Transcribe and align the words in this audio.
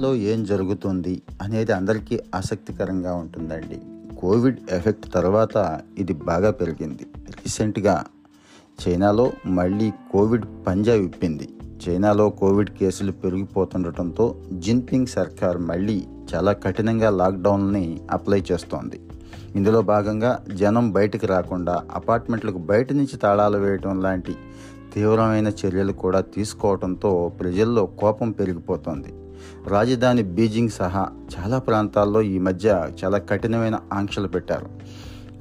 దేశంలో 0.00 0.20
ఏం 0.32 0.44
జరుగుతుంది 0.44 1.12
అనేది 1.42 1.72
అందరికీ 1.72 2.16
ఆసక్తికరంగా 2.34 3.10
ఉంటుందండి. 3.14 3.78
కోవిడ్ 4.20 4.60
ఎఫెక్ట్ 4.72 5.06
తర్వాత 5.14 5.56
ఇది 5.98 6.14
బాగా 6.28 6.50
పెరిగింది. 6.60 7.06
రీసెంట్గా 7.30 7.96
చైనాలో 8.82 9.26
మళ్ళీ 9.46 9.90
కోవిడ్ 10.12 10.46
పంజా 10.66 10.94
విప్పింది. 10.94 11.48
చైనాలో 11.82 12.30
కోవిడ్ 12.40 12.70
కేసులు 12.70 13.12
పెరిగిపోతుండటంతో 13.12 14.26
జిన్పింగ్ 14.52 15.12
సర్కార్ 15.16 15.58
మళ్ళీ 15.70 15.98
చాలా 16.34 16.52
కఠినంగా 16.64 17.10
లాక్డౌన్ని 17.10 17.86
అప్లై 18.10 18.42
చేస్తోంది. 18.52 19.00
ఇందులో 19.56 19.82
భాగంగా 19.94 20.32
జనం 20.54 20.92
బయటకు 20.92 21.26
రాకుండా 21.26 21.76
అపార్ట్మెంట్లకు 21.94 22.62
బయట 22.72 22.92
నుంచి 22.92 23.16
తాళాలు 23.24 23.58
వేయటం 23.58 24.02
లాంటి 24.02 24.36
తీవ్రమైన 24.94 25.48
చర్యలు 25.60 25.92
కూడా 26.04 26.20
తీసుకోవడంతో 26.36 27.10
ప్రజల్లో 27.40 27.84
కోపం 27.86 28.30
పెరిగిపోతోంది. 28.40 29.12
రాజధాని 29.66 30.22
బీజింగ్ 30.22 30.68
సహా 30.68 31.08
చాలా 31.38 31.58
ప్రాంతాల్లో 31.58 32.22
ఈ 32.22 32.38
మధ్య 32.38 32.88
చాలా 33.04 33.18
కఠినమైన 33.18 33.78
ఆంక్షలు 33.92 34.28
పెట్టారు. 34.28 34.66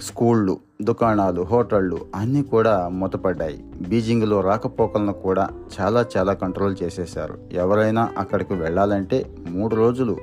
స్కూళ్ళు 0.02 0.60
దుకాణాలు 0.82 1.42
హోటళ్ళు 1.42 2.00
అన్నీ 2.16 2.44
కూడా 2.44 2.90
మూతపడ్డాయి. 2.90 3.64
బీజింగ్లో 3.90 4.42
రాకపోకలను 4.42 5.14
కూడా 5.14 5.50
చాలా 5.80 6.06
చాలా 6.18 6.34
కంట్రోల్ 6.34 6.76
చేసేశారు. 6.84 7.38
ఎవరైనా 7.52 8.10
అక్కడికి 8.18 8.54
వెళ్ళాలంటే 8.54 9.36
మూడు 9.50 9.76
రోజులు 9.76 10.18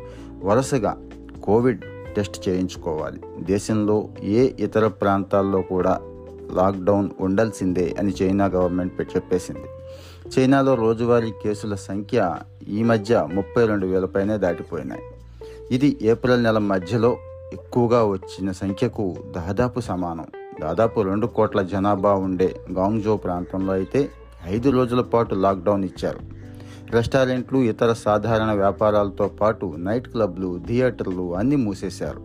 వరుసగా 0.44 0.96
కోవిడ్ 1.44 1.80
టెస్ట్ 2.16 2.48
చేయించుకోవాలి. 2.48 3.20
దేశంలో 3.40 4.08
ఏ 4.22 4.48
ఇతర 4.60 4.88
ప్రాంతాల్లో 4.88 5.60
కూడా 5.60 6.00
లాక్డౌన్ 6.52 7.10
ఉండాల్సిందే 7.20 7.96
అని 7.98 8.14
చైనా 8.22 8.46
గవర్నమెంట్ 8.46 9.00
చెప్పేసింది. 9.00 9.66
చైనాలో 10.34 10.74
రోజువారీ 10.74 11.30
కేసుల 11.30 11.74
సంఖ్య 11.74 12.36
ఈ 12.68 12.82
మధ్య 12.82 13.28
ముప్పై 13.34 13.66
రెండు 13.66 13.86
వేలపైనే 13.86 14.38
దాటిపోయినాయి. 14.38 15.02
ఇది 15.70 15.98
ఏప్రిల్ 16.02 16.44
నెల 16.44 16.58
మధ్యలో 16.58 17.16
ఎక్కువగా 17.52 18.04
వచ్చిన 18.04 18.50
సంఖ్యకు 18.52 19.16
దాదాపు 19.36 19.80
సమానం. 19.80 20.26
దాదాపు 20.60 21.00
రెండు 21.00 21.26
కోట్ల 21.26 21.62
జనాభా 21.62 22.12
ఉండే 22.12 22.60
గాంగ్జో 22.72 23.16
ప్రాంతంలో 23.16 23.72
అయితే 23.72 24.10
ఐదు 24.46 24.70
రోజుల 24.70 25.00
పాటు 25.00 25.34
లాక్డౌన్ 25.34 25.84
ఇచ్చారు. 25.84 26.20
రెస్టారెంట్లు 26.90 27.58
ఇతర 27.58 27.92
సాధారణ 27.92 28.52
వ్యాపారాలతో 28.52 29.28
పాటు 29.28 29.74
నైట్ 29.78 30.08
క్లబ్లు 30.08 30.60
థియేటర్లు 30.66 31.34
అన్నీ 31.34 31.56
మూసేశారు. 31.56 32.22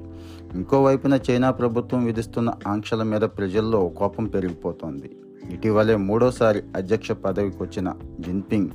ఇంకోవైపున 0.54 1.20
చైనా 1.32 1.52
ప్రభుత్వం 1.52 2.06
విధిస్తున్న 2.06 2.54
ఆంక్షల 2.68 3.04
మీద 3.04 3.22
ప్రజల్లో 3.22 3.90
కోపం 3.90 4.26
పెరిగిపోతోంది. 4.26 5.12
ఇటీవలే 5.54 5.96
మూడోసారి 5.96 6.62
అధ్యక్ష 6.76 7.12
పదవికి 7.12 7.58
వచ్చిన 7.64 7.94
జిన్పింగ్ 8.20 8.70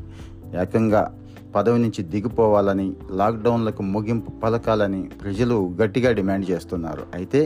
ఏకంగా 0.57 1.03
పదవి 1.55 1.79
నుంచి 1.79 2.03
దిగిపోవాలని 2.03 2.93
లాక్డౌన్లకు 3.11 3.83
ముగింపు 3.83 4.31
పలకాలని 4.31 5.03
ప్రజలు 5.03 5.77
గట్టిగా 5.83 6.13
డిమాండ్ 6.13 6.51
చేస్తున్నారు. 6.51 7.03
అయితే 7.15 7.41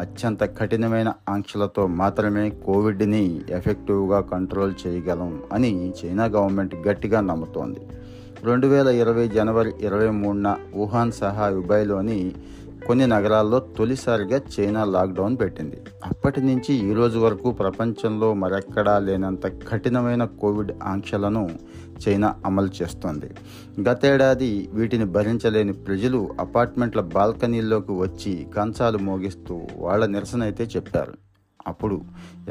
అత్యంత 0.00 0.44
కఠినమైన 0.58 1.12
ఆంక్షలతో 1.28 1.86
మాత్రమే 1.86 2.50
కోవిడ్ని 2.50 3.40
ఎఫెక్టివ్గా 3.50 4.20
కంట్రోల్ 4.20 4.74
చేయగలం 4.86 5.42
అని 5.52 5.92
చైనా 6.00 6.24
గవర్నమెంట్ 6.24 6.74
గట్టిగా 6.88 7.20
నమ్ముతోంది. 7.20 7.80
రెండు 8.44 8.66
వేల 8.66 8.88
ఇరవై 8.88 9.28
జనవరి 9.28 9.72
ఇరవై 9.80 10.10
మూడున 10.10 10.56
వుహాన్ 10.74 11.12
సహా 11.12 11.48
యుబైలోని 11.48 12.34
కొన్ని 12.86 13.06
నగరాల్లో 13.06 13.58
తొలిసారిగా 13.58 14.40
చైనా 14.60 14.84
లాక్డౌన్ 14.84 15.36
పెట్టింది. 15.40 15.76
అప్పటి 16.04 16.40
నుంచి 16.40 16.74
ఈ 16.74 16.92
రోజు 16.92 17.18
వరకు 17.18 17.50
ప్రపంచంలో 17.50 18.34
మరెక్కడా 18.34 18.98
లేనంత 18.98 19.46
కఠినమైన 19.68 20.24
కోవిడ్ 20.24 20.72
ఆంక్షలను 20.82 21.50
చైనా 22.08 22.34
అమలు 22.46 22.70
చేస్తోంది. 22.82 23.30
గతేడాది 23.80 24.68
వీటిని 24.72 25.04
భరించలేని 25.04 25.72
ప్రజలు 25.72 26.28
అపార్ట్మెంట్ల 26.40 27.00
బాల్కనీల్లోకి 27.00 27.92
వచ్చి 27.92 28.46
కంచాలు 28.56 28.98
మోగిస్తూ 28.98 29.60
వాళ్ళ 29.78 30.06
నిరసన 30.06 30.42
అయితే 30.42 30.64
చెప్పారు. 30.64 31.12
అప్పుడు 31.66 32.00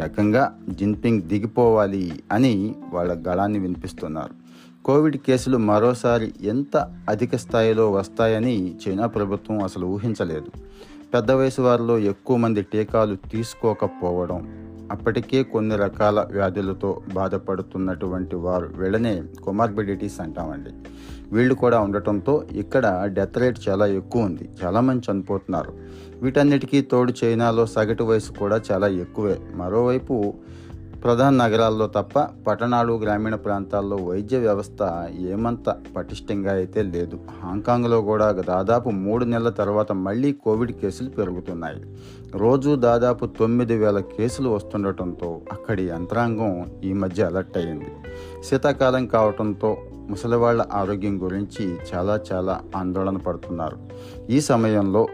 ఏకంగా 0.05 0.57
జిన్పింగ్ 0.69 1.21
దిగిపోవాలి 1.21 2.23
అని 2.31 2.75
వాళ్ళ 2.93 3.23
గళాన్ని 3.27 3.59
వినిపిస్తున్నారు. 3.59 4.44
కోవిడ్ 4.85 5.17
కేసులు 5.17 5.57
మరోసారి 5.57 6.33
ఎంత 6.43 6.91
అధిక 7.09 7.35
స్థాయిలో 7.35 7.91
వస్తాయని 7.91 8.75
చైనా 8.75 9.07
ప్రభుత్వం 9.07 9.63
అసలు 9.63 9.85
ఊహించలేదు. 9.85 10.45
పెద్ద 11.13 11.31
వయసు 11.31 11.61
వారిలో 11.61 11.99
ఎక్కువ 11.99 12.37
మంది 12.37 12.61
టీకాలు 12.61 13.15
తీసుకోకపోవడం 13.15 14.65
అప్పటికే 14.91 15.43
కొన్ని 15.43 15.75
రకాల 15.75 16.27
వ్యాధులతో 16.31 17.01
బాధపడుతున్నటువంటి 17.13 18.35
వారు 18.35 18.69
వీళ్ళనే 18.75 19.23
కొమార్బిడిటీస్ 19.43 20.21
అంటామండి. 20.21 20.69
వీళ్ళు 21.31 21.55
కూడా 21.55 21.79
ఉండటంతో 21.79 22.45
ఇక్కడ 22.51 23.01
డెత్ 23.05 23.37
రేట్ 23.37 23.59
చాలా 23.69 23.85
ఎక్కువ 23.85 24.21
ఉంది. 24.21 24.49
చాలామంది 24.63 25.11
చనిపోతున్నారు. 25.11 25.73
వీటన్నిటికీ 26.21 26.81
తోడు 26.81 27.13
చైనాలో 27.23 27.65
సగటు 27.65 28.03
వయసు 28.03 28.31
కూడా 28.31 28.61
చాలా 28.71 28.87
ఎక్కువే. 28.87 29.39
మరోవైపు 29.55 30.33
ప్రధాన 31.05 31.45
నగరాల్లో 31.45 31.87
తప్ప 31.87 32.19
పట్టణాలు 32.47 32.93
గ్రామీణ 32.93 33.35
ప్రాంతాల్లో 33.35 33.97
వైద్య 33.97 34.37
వ్యవస్థ 34.37 35.03
ఏమంత 35.17 35.75
పటిష్టంగా 35.97 36.53
అయితే 36.53 36.83
లేదు. 36.83 37.19
హాంకాంగ్లో 37.43 38.01
కూడా 38.01 38.31
దాదాపు 38.31 38.89
మూడు 38.89 39.25
నెలల 39.25 39.49
తర్వాత 39.49 39.91
మళ్ళీ 39.91 40.31
కోవిడ్ 40.31 40.71
కేసులు 40.71 41.09
పెరుగుతున్నాయి. 41.09 41.81
రోజు 42.35 42.75
దాదాపు 42.75 43.25
తొమ్మిది 43.25 43.77
వేల 43.77 43.99
కేసులు 43.99 44.49
వస్తుండటంతో 44.49 45.41
అక్కడి 45.51 45.87
యంత్రాంగం 45.87 46.65
ఈ 46.83 46.93
మధ్య 46.93 47.25
అలర్ట్ 47.25 47.57
అయింది. 47.57 47.91
శీతాకాలం 48.49 49.07
కావడంతో 49.07 49.77
ముసలివాళ్ళ 50.09 50.65
ఆరోగ్యం 50.73 51.23
గురించి 51.23 51.75
చాలా 51.93 52.19
చాలా 52.33 52.61
ఆందోళన 52.75 53.17
పడుతున్నారు. 53.17 53.77
ఈ 54.29 54.41
సమయంలో 54.41 55.07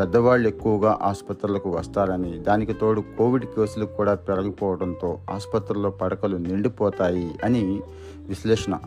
పెద్దవాళ్ళు 0.00 0.48
ఎక్కువగా 0.48 0.98
ఆసుపత్రులకు 1.02 1.70
వస్తారని 1.70 2.38
దానికి 2.38 2.72
తోడు 2.72 3.00
కోవిడ్ 3.00 3.44
కేసులు 3.44 3.84
కూడా 3.84 4.14
పెరిగిపోవడంతో 4.14 5.18
ఆసుపత్రుల్లో 5.30 5.90
పడకలు 5.90 6.36
నిండిపోతాయి 6.36 7.38
అని 7.44 7.80
విశ్లేషణ. 8.28 8.78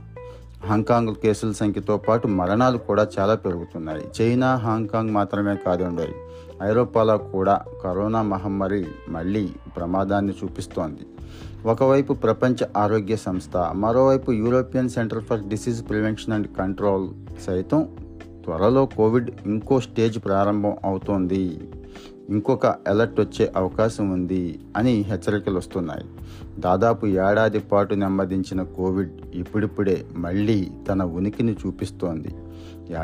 హాంకాంగ్ 0.65 1.15
కేసుల 1.15 1.51
సంఖ్యతో 1.51 1.97
పాటు 1.97 2.27
మరణాలు 2.27 2.77
కూడా 2.77 3.07
చాలా 3.19 3.35
పెరుగుతున్నాయి. 3.35 4.07
చైనా 4.21 4.55
హాంకాంగ్ 4.55 5.09
మాత్రమే 5.09 5.55
కాదండి. 5.55 6.15
ఐరోపాలో 6.63 7.17
కూడా 7.17 7.61
కరోనా 7.83 8.21
మహమ్మారి 8.21 8.85
మళ్ళీ 9.09 9.49
ప్రమాదాన్ని 9.77 10.33
చూపిస్తోంది. 10.43 10.99
ఒకవైపు 11.65 12.13
ప్రపంచ 12.13 12.57
ఆరోగ్య 12.77 13.15
సంస్థ 13.15 13.57
మరోవైపు 13.57 14.31
European 14.31 14.89
centre 14.89 15.23
for 15.23 15.41
disease 15.41 15.89
prevention 15.89 16.33
and 16.33 16.47
control 16.47 17.09
సైతం 17.41 17.89
త్వరలో 18.43 18.85
కోవిడ్ 18.85 19.31
ఇంకో 19.45 19.79
స్టేజ్ 19.79 20.25
ప్రారంభం 20.25 20.77
అవుతోంది. 20.85 21.59
ఇంకొక 22.29 22.65
అలర్ట్ 22.65 23.21
వచ్చే 23.21 23.53
అవకాశం 23.55 24.11
ఉంది 24.11 24.59
అని 24.77 24.91
హెచ్చరికలు 24.91 25.57
వస్తున్నాయి. 25.57 26.05
దాదాపు 26.59 27.05
ఏడాది 27.05 27.59
పాటు 27.59 27.95
నెమ్మదించిన 27.95 28.63
కోవిడ్ 28.63 29.11
ఇప్పుడిప్పుడే 29.33 30.05
మళ్ళీ 30.17 30.71
తన 30.89 31.03
ఉనికిని 31.03 31.55
చూపిస్తోంది. 31.67 32.35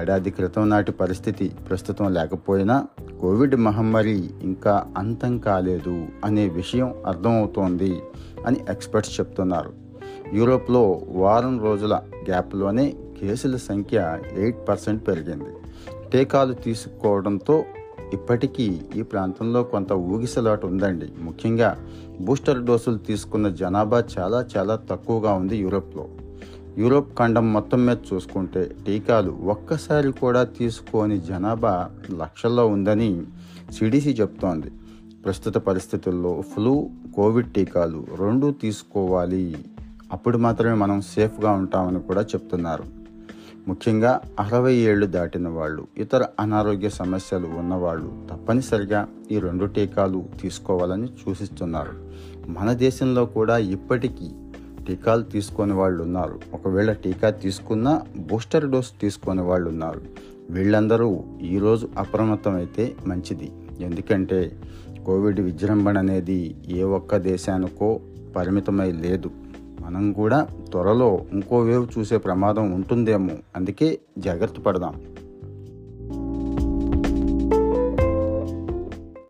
ఏడాది 0.02 0.32
క్రితం 0.32 0.70
నాటి 0.70 0.92
పరిస్థితి 0.92 1.52
ప్రస్తుతం 1.70 2.14
లేకపోయినా 2.14 2.88
కోవిడ్ 3.22 3.56
మహమ్మారి 3.56 4.30
ఇంకా 4.44 4.88
అంతం 4.98 5.38
కాలేదు 5.38 6.06
అనే 6.26 6.50
విషయం 6.50 6.94
అర్థమవుతోంది 7.06 8.00
అని 8.46 8.58
ఎక్స్పర్ట్స్ 8.70 9.20
చెప్తున్నారు. 9.20 9.74
యూరోప్లో 10.34 11.02
వారం 11.08 11.64
రోజుల 11.64 11.94
గ్యాప్లోనే 12.30 12.94
కేసుల 13.22 13.56
సంఖ్య 13.58 14.20
ఎయిట్ 14.38 14.58
పర్సెంట్ 14.70 15.08
పెరిగింది. 15.08 15.50
టీకాలు 16.14 16.54
తీసుకోవడంతో 16.54 17.66
ఇప్పటికీ 18.14 18.82
ఈ 18.96 19.02
ప్రాంతంలో 19.02 19.64
కొంత 19.64 19.94
ఊగిసలాట 19.94 20.66
ఉందండి. 20.66 21.10
ముఖ్యంగా 21.22 21.78
బూస్టర్ 22.22 22.66
డోసులు 22.66 22.98
తీసుకున్న 22.98 23.50
జనాభా 23.50 24.04
చాలా 24.20 24.48
చాలా 24.58 24.76
తక్కువగా 24.76 25.34
ఉంది 25.34 25.58
యూరోప్లో. 25.58 26.08
యూరోప్ 26.78 27.18
ఖండం 27.20 27.54
మొత్తం 27.54 27.86
మీద 27.86 27.98
చూసుకుంటే 28.14 28.76
టీకాలు 28.86 29.32
ఒక్కసారి 29.32 30.12
కూడా 30.12 30.44
తీసుకోని 30.44 31.22
జనాభా 31.22 31.90
లక్షల్లో 32.18 32.68
ఉందని 32.68 33.22
సిడిసి 33.72 34.12
చెప్తోంది. 34.12 34.72
ప్రస్తుత 35.26 35.58
పరిస్థితుల్లో 35.58 36.42
ఫ్లూ 36.42 36.90
కోవిడ్ 37.16 37.52
టీకాలు 37.52 38.08
రెండూ 38.20 38.52
తీసుకోవాలి. 38.52 39.58
అప్పుడు 40.12 40.38
మాత్రమే 40.38 40.74
మనం 40.74 41.02
సేఫ్గా 41.02 41.52
ఉంటామని 41.52 42.00
కూడా 42.00 42.22
చెప్తున్నారు. 42.22 42.99
ముఖ్యంగా 43.70 44.22
అరవై 44.40 44.76
ఏళ్ళు 44.76 45.06
దాటిన 45.06 45.48
వాళ్ళు 45.48 45.88
ఇతర 45.98 46.26
అనారోగ్య 46.40 46.90
సమస్యలు 46.90 47.48
ఉన్నవాళ్ళు 47.48 48.12
తప్పనిసరిగా 48.32 49.08
ఈ 49.32 49.40
రెండు 49.40 49.66
టీకాలు 49.66 50.26
తీసుకోవాలని 50.42 51.08
సూచిస్తున్నారు. 51.08 51.94
మన 52.48 52.74
దేశంలో 52.74 53.26
కూడా 53.26 53.58
ఇప్పటికీ 53.58 54.32
టీకాలు 54.88 55.24
తీసుకునే 55.24 55.74
వాళ్ళు 55.74 56.04
ఉన్నారు. 56.04 56.40
ఒకవేళ 56.54 56.92
టీకా 56.92 57.30
తీసుకున్నా 57.30 58.02
బూస్టర్ 58.18 58.70
డోస్ 58.70 58.92
తీసుకునే 59.02 59.42
వాళ్ళు 59.42 59.70
ఉన్నారు. 59.70 60.02
వీళ్ళందరూ 60.50 61.24
ఈరోజు 61.42 61.90
అప్రమత్తమైతే 61.98 62.96
మంచిది. 63.08 63.52
ఎందుకంటే 63.80 64.40
కోవిడ్ 65.06 65.40
విజృంభణ 65.40 65.98
అనేది 65.98 66.56
ఏ 66.68 66.84
ఒక్క 66.84 67.18
దేశానికో 67.18 68.00
పరిమితమై 68.36 68.92
లేదు. 68.92 69.32
మనం 69.90 70.14
కూడా 70.14 70.48
త్వరలో 70.72 71.22
ఇంకో 71.32 71.60
వేవ్ 71.60 71.88
చూసే 71.98 72.18
ప్రమాదం 72.18 72.72
ఉంటుందేమో. 72.72 73.30
అందుకే 73.56 74.00
జాగ్రత్త 74.18 74.60
పడదాం. 74.60 75.02